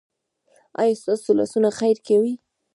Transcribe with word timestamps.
ایا 0.81 0.95
ستاسو 1.01 1.29
لاسونه 1.39 1.69
خیر 1.79 1.97
کوي؟ 2.07 2.33